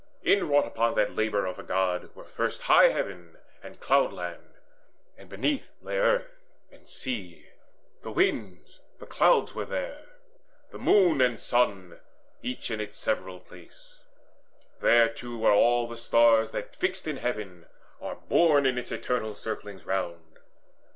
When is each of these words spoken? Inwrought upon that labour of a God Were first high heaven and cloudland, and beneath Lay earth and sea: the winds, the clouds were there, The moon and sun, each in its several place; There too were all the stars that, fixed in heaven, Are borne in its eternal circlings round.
Inwrought 0.23 0.65
upon 0.65 0.95
that 0.95 1.13
labour 1.13 1.45
of 1.45 1.59
a 1.59 1.63
God 1.63 2.15
Were 2.15 2.23
first 2.23 2.63
high 2.63 2.89
heaven 2.89 3.37
and 3.61 3.79
cloudland, 3.79 4.55
and 5.15 5.29
beneath 5.29 5.69
Lay 5.79 5.99
earth 5.99 6.41
and 6.71 6.89
sea: 6.89 7.49
the 8.01 8.09
winds, 8.09 8.79
the 8.97 9.05
clouds 9.05 9.53
were 9.53 9.63
there, 9.65 10.05
The 10.71 10.79
moon 10.79 11.21
and 11.21 11.39
sun, 11.39 11.99
each 12.41 12.71
in 12.71 12.81
its 12.81 12.97
several 12.97 13.39
place; 13.41 13.99
There 14.79 15.07
too 15.07 15.37
were 15.37 15.51
all 15.53 15.85
the 15.87 15.97
stars 15.97 16.49
that, 16.49 16.75
fixed 16.75 17.07
in 17.07 17.17
heaven, 17.17 17.67
Are 18.01 18.15
borne 18.15 18.65
in 18.65 18.79
its 18.79 18.91
eternal 18.91 19.35
circlings 19.35 19.85
round. 19.85 20.39